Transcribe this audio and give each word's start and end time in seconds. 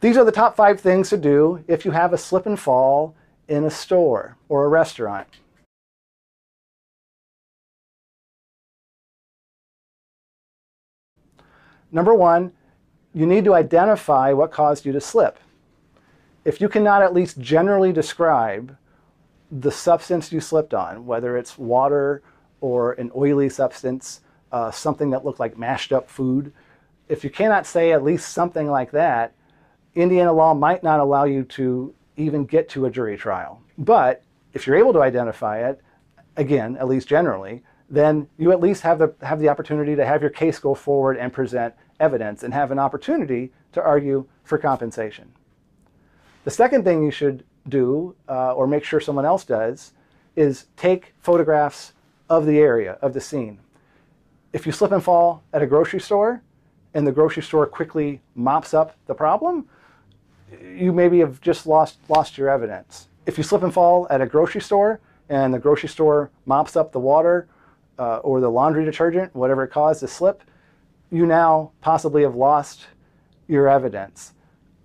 These 0.00 0.16
are 0.16 0.24
the 0.24 0.32
top 0.32 0.54
five 0.54 0.80
things 0.80 1.10
to 1.10 1.16
do 1.16 1.64
if 1.66 1.84
you 1.84 1.90
have 1.90 2.12
a 2.12 2.18
slip 2.18 2.46
and 2.46 2.58
fall 2.58 3.16
in 3.48 3.64
a 3.64 3.70
store 3.70 4.36
or 4.48 4.64
a 4.64 4.68
restaurant. 4.68 5.26
Number 11.90 12.14
one, 12.14 12.52
you 13.14 13.26
need 13.26 13.44
to 13.46 13.54
identify 13.54 14.32
what 14.32 14.52
caused 14.52 14.84
you 14.84 14.92
to 14.92 15.00
slip. 15.00 15.38
If 16.44 16.60
you 16.60 16.68
cannot 16.68 17.02
at 17.02 17.14
least 17.14 17.40
generally 17.40 17.92
describe 17.92 18.76
the 19.50 19.72
substance 19.72 20.30
you 20.30 20.40
slipped 20.40 20.74
on, 20.74 21.06
whether 21.06 21.36
it's 21.36 21.58
water 21.58 22.22
or 22.60 22.92
an 22.92 23.10
oily 23.16 23.48
substance, 23.48 24.20
uh, 24.52 24.70
something 24.70 25.10
that 25.10 25.24
looked 25.24 25.40
like 25.40 25.58
mashed 25.58 25.92
up 25.92 26.08
food, 26.08 26.52
if 27.08 27.24
you 27.24 27.30
cannot 27.30 27.66
say 27.66 27.92
at 27.92 28.04
least 28.04 28.28
something 28.32 28.70
like 28.70 28.90
that, 28.90 29.32
Indiana 30.02 30.32
law 30.32 30.54
might 30.54 30.82
not 30.82 31.00
allow 31.00 31.24
you 31.24 31.44
to 31.44 31.94
even 32.16 32.44
get 32.44 32.68
to 32.70 32.86
a 32.86 32.90
jury 32.90 33.16
trial. 33.16 33.60
But 33.76 34.22
if 34.52 34.66
you're 34.66 34.76
able 34.76 34.92
to 34.92 35.02
identify 35.02 35.68
it, 35.68 35.80
again, 36.36 36.76
at 36.76 36.88
least 36.88 37.08
generally, 37.08 37.62
then 37.90 38.28
you 38.36 38.52
at 38.52 38.60
least 38.60 38.82
have 38.82 38.98
the, 38.98 39.14
have 39.22 39.40
the 39.40 39.48
opportunity 39.48 39.96
to 39.96 40.04
have 40.04 40.20
your 40.20 40.30
case 40.30 40.58
go 40.58 40.74
forward 40.74 41.16
and 41.16 41.32
present 41.32 41.74
evidence 42.00 42.42
and 42.42 42.52
have 42.52 42.70
an 42.70 42.78
opportunity 42.78 43.52
to 43.72 43.82
argue 43.82 44.26
for 44.44 44.58
compensation. 44.58 45.32
The 46.44 46.50
second 46.50 46.84
thing 46.84 47.02
you 47.02 47.10
should 47.10 47.44
do, 47.68 48.14
uh, 48.28 48.52
or 48.52 48.66
make 48.66 48.84
sure 48.84 49.00
someone 49.00 49.26
else 49.26 49.44
does, 49.44 49.92
is 50.36 50.66
take 50.76 51.14
photographs 51.18 51.92
of 52.30 52.46
the 52.46 52.58
area, 52.58 52.98
of 53.02 53.14
the 53.14 53.20
scene. 53.20 53.58
If 54.52 54.64
you 54.64 54.72
slip 54.72 54.92
and 54.92 55.02
fall 55.02 55.42
at 55.52 55.62
a 55.62 55.66
grocery 55.66 56.00
store 56.00 56.42
and 56.94 57.06
the 57.06 57.12
grocery 57.12 57.42
store 57.42 57.66
quickly 57.66 58.22
mops 58.34 58.72
up 58.72 58.96
the 59.06 59.14
problem, 59.14 59.68
you 60.62 60.92
maybe 60.92 61.18
have 61.20 61.40
just 61.40 61.66
lost, 61.66 61.98
lost 62.08 62.38
your 62.38 62.48
evidence. 62.48 63.08
If 63.26 63.38
you 63.38 63.44
slip 63.44 63.62
and 63.62 63.72
fall 63.72 64.06
at 64.10 64.20
a 64.20 64.26
grocery 64.26 64.60
store 64.60 65.00
and 65.28 65.52
the 65.52 65.58
grocery 65.58 65.88
store 65.88 66.30
mops 66.46 66.76
up 66.76 66.92
the 66.92 67.00
water 67.00 67.48
uh, 67.98 68.18
or 68.18 68.40
the 68.40 68.50
laundry 68.50 68.84
detergent, 68.84 69.34
whatever 69.34 69.64
it 69.64 69.68
caused 69.68 70.02
the 70.02 70.08
slip, 70.08 70.42
you 71.10 71.26
now 71.26 71.72
possibly 71.80 72.22
have 72.22 72.34
lost 72.34 72.86
your 73.46 73.68
evidence. 73.68 74.32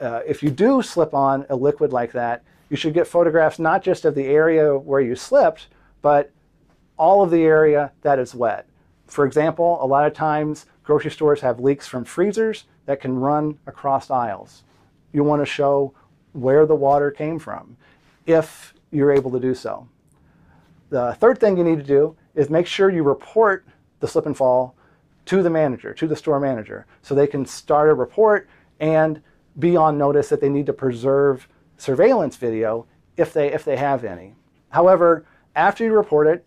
Uh, 0.00 0.20
if 0.26 0.42
you 0.42 0.50
do 0.50 0.82
slip 0.82 1.12
on 1.12 1.44
a 1.50 1.56
liquid 1.56 1.92
like 1.92 2.12
that, 2.12 2.42
you 2.68 2.76
should 2.76 2.94
get 2.94 3.06
photographs 3.06 3.58
not 3.58 3.82
just 3.82 4.04
of 4.04 4.14
the 4.14 4.26
area 4.26 4.78
where 4.78 5.00
you 5.00 5.16
slipped, 5.16 5.66
but 6.02 6.30
all 6.96 7.22
of 7.22 7.30
the 7.30 7.42
area 7.42 7.92
that 8.02 8.18
is 8.18 8.34
wet. 8.34 8.66
For 9.06 9.26
example, 9.26 9.78
a 9.82 9.86
lot 9.86 10.06
of 10.06 10.14
times 10.14 10.66
grocery 10.84 11.10
stores 11.10 11.40
have 11.40 11.60
leaks 11.60 11.88
from 11.88 12.04
freezers 12.04 12.64
that 12.86 13.00
can 13.00 13.18
run 13.18 13.58
across 13.66 14.10
aisles. 14.10 14.62
You 15.12 15.24
want 15.24 15.42
to 15.42 15.46
show 15.46 15.94
where 16.32 16.66
the 16.66 16.74
water 16.74 17.10
came 17.10 17.38
from 17.38 17.76
if 18.26 18.74
you're 18.90 19.12
able 19.12 19.30
to 19.32 19.40
do 19.40 19.54
so. 19.54 19.88
The 20.90 21.14
third 21.14 21.38
thing 21.38 21.56
you 21.56 21.64
need 21.64 21.78
to 21.78 21.84
do 21.84 22.16
is 22.34 22.50
make 22.50 22.66
sure 22.66 22.90
you 22.90 23.02
report 23.02 23.66
the 24.00 24.08
slip 24.08 24.26
and 24.26 24.36
fall 24.36 24.74
to 25.26 25.42
the 25.42 25.50
manager, 25.50 25.94
to 25.94 26.06
the 26.06 26.16
store 26.16 26.40
manager, 26.40 26.86
so 27.02 27.14
they 27.14 27.26
can 27.26 27.46
start 27.46 27.90
a 27.90 27.94
report 27.94 28.48
and 28.80 29.20
be 29.58 29.76
on 29.76 29.98
notice 29.98 30.28
that 30.28 30.40
they 30.40 30.48
need 30.48 30.66
to 30.66 30.72
preserve 30.72 31.48
surveillance 31.76 32.36
video 32.36 32.86
if 33.16 33.32
they, 33.32 33.52
if 33.52 33.64
they 33.64 33.76
have 33.76 34.04
any. 34.04 34.34
However, 34.70 35.24
after 35.54 35.84
you 35.84 35.92
report 35.92 36.26
it, 36.26 36.44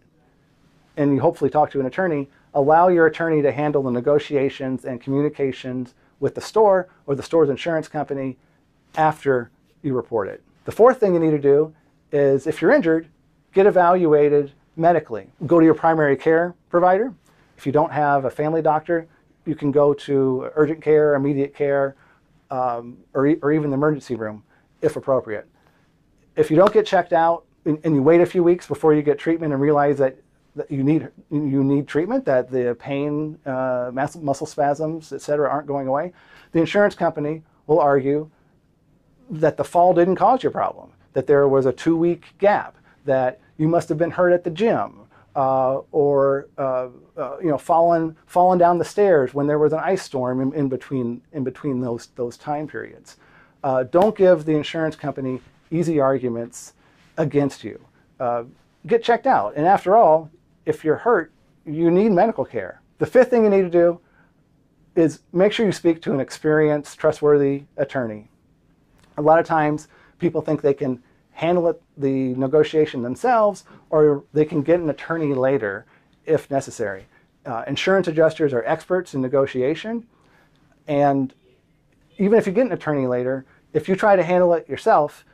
and 0.98 1.14
you 1.14 1.20
hopefully 1.22 1.50
talk 1.50 1.72
to 1.72 1.80
an 1.80 1.86
attorney, 1.86 2.30
allow 2.54 2.88
your 2.88 3.08
attorney 3.08 3.42
to 3.42 3.52
handle 3.52 3.84
the 3.84 3.92
negotiations 3.92 4.86
and 4.86 5.02
communications 5.02 5.94
with 6.20 6.36
the 6.36 6.42
store 6.42 6.88
or 7.08 7.16
the 7.16 7.24
store's 7.24 7.50
insurance 7.50 7.88
company 7.88 8.38
after 8.96 9.52
you 9.82 9.96
report 9.96 10.28
it. 10.28 10.44
The 10.66 10.72
fourth 10.72 11.00
thing 11.00 11.14
you 11.14 11.20
need 11.20 11.32
to 11.32 11.40
do 11.40 11.74
is 12.12 12.48
if 12.48 12.62
you're 12.62 12.72
injured, 12.72 13.08
get 13.54 13.66
evaluated 13.66 14.52
medically. 14.76 15.28
Go 15.46 15.60
to 15.60 15.66
your 15.66 15.76
primary 15.76 16.16
care 16.16 16.56
provider. 16.70 17.14
If 17.58 17.66
you 17.66 17.72
don't 17.72 17.92
have 17.92 18.26
a 18.26 18.30
family 18.30 18.62
doctor, 18.62 19.08
you 19.46 19.56
can 19.56 19.72
go 19.72 19.94
to 19.94 20.50
urgent 20.56 20.82
care, 20.82 21.16
immediate 21.16 21.54
care, 21.54 21.96
um, 22.50 22.98
or, 23.14 23.36
or 23.42 23.52
even 23.52 23.70
the 23.70 23.76
emergency 23.76 24.16
room 24.16 24.44
if 24.82 24.96
appropriate. 24.96 25.48
If 26.36 26.50
you 26.50 26.58
don't 26.58 26.74
get 26.74 26.86
checked 26.86 27.14
out 27.14 27.46
and, 27.66 27.80
you 27.84 28.02
wait 28.02 28.22
a 28.22 28.26
few 28.26 28.44
weeks 28.44 28.68
before 28.68 28.94
you 28.94 29.02
get 29.02 29.18
treatment 29.18 29.54
and 29.54 29.62
realize 29.62 29.98
that, 29.98 30.18
that 30.56 30.70
you 30.70 30.84
need 30.84 31.10
you 31.32 31.64
need 31.64 31.88
treatment, 31.88 32.26
that 32.26 32.52
the 32.52 32.76
pain, 32.80 33.40
uh, 33.46 33.90
muscle, 33.94 34.22
muscle 34.22 34.46
spasms, 34.46 35.12
etc., 35.12 35.50
aren't 35.50 35.68
going 35.68 35.88
away, 35.88 36.14
the 36.52 36.60
insurance 36.60 36.96
company 36.96 37.42
will 37.66 37.80
argue 37.80 38.30
that 39.40 39.58
the 39.58 39.64
fall 39.64 39.94
didn't 39.94 40.16
cause 40.16 40.44
your 40.44 40.52
problem, 40.52 40.92
that 41.14 41.28
there 41.28 41.48
was 41.48 41.66
a 41.66 41.74
two-week 41.74 42.26
gap, 42.38 42.76
that 43.06 43.40
you 43.58 43.68
must 43.68 43.90
have 43.90 43.98
been 43.98 44.12
hurt 44.12 44.32
at 44.32 44.44
the 44.44 44.50
gym, 44.50 45.00
uh, 45.36 45.80
or 45.92 46.48
uh, 46.58 46.90
uh, 47.18 47.38
you 47.42 47.50
know 47.50 47.58
fallen 47.58 48.16
fallen 48.28 48.60
down 48.60 48.78
the 48.78 48.86
stairs 48.86 49.34
when 49.34 49.48
there 49.48 49.58
was 49.58 49.74
an 49.74 49.80
ice 49.80 50.04
storm 50.04 50.40
in, 50.42 50.54
in 50.54 50.70
between 50.70 51.22
in 51.32 51.44
between 51.44 51.82
those 51.82 52.08
those 52.16 52.38
time 52.38 52.68
periods. 52.68 53.18
Uh, 53.64 53.84
don't 53.84 54.16
give 54.16 54.46
the 54.46 54.52
insurance 54.52 54.96
company 54.96 55.42
easy 55.72 56.00
arguments 56.00 56.74
against 57.18 57.64
you. 57.64 57.80
Uh, 58.20 58.44
get 58.86 59.04
checked 59.04 59.26
out, 59.26 59.54
and 59.56 59.66
after 59.66 59.96
all, 59.96 60.30
if 60.66 60.84
you're 60.84 60.98
hurt, 60.98 61.32
you 61.66 61.90
need 61.90 62.12
medical 62.12 62.46
care. 62.46 62.82
The 63.00 63.06
fifth 63.06 63.30
thing 63.30 63.44
you 63.44 63.50
need 63.50 63.64
to 63.64 63.70
do 63.70 64.00
is 64.96 65.22
make 65.32 65.52
sure 65.52 65.66
you 65.66 65.72
speak 65.72 66.02
to 66.04 66.14
an 66.14 66.20
experienced, 66.20 67.00
trustworthy 67.00 67.64
attorney. 67.78 68.30
A 69.18 69.22
lot 69.22 69.40
of 69.40 69.46
times, 69.46 69.88
people 70.20 70.42
think 70.42 70.62
they 70.62 70.74
can 70.74 71.02
handle 71.32 71.68
it, 71.68 71.82
the 71.98 72.34
negotiation 72.36 73.02
themselves, 73.02 73.64
or 73.90 74.24
they 74.34 74.46
can 74.46 74.62
get 74.62 74.80
an 74.80 74.90
attorney 74.90 75.34
later 75.34 75.86
if 76.26 76.50
necessary. 76.50 77.06
Uh, 77.46 77.64
insurance 77.68 78.08
adjusters 78.08 78.54
are 78.54 78.64
experts 78.66 79.14
in 79.14 79.22
negotiation, 79.22 80.08
and 80.88 81.34
even 82.18 82.38
if 82.38 82.48
you 82.48 82.54
get 82.54 82.66
an 82.66 82.72
attorney 82.72 83.08
later, 83.08 83.46
if 83.74 83.90
you 83.90 83.96
try 83.96 84.16
to 84.16 84.24
handle 84.24 84.54
it 84.54 84.70
yourself, 84.70 85.26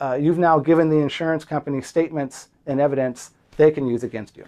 uh, 0.00 0.16
you've 0.20 0.38
now 0.38 0.58
given 0.58 0.88
the 0.88 0.96
insurance 0.96 1.44
company 1.44 1.82
statements 1.82 2.48
and 2.66 2.80
evidence 2.80 3.32
they 3.56 3.70
can 3.70 3.86
use 3.86 4.04
against 4.04 4.36
you. 4.36 4.44